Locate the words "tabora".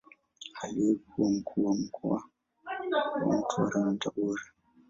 3.97-4.41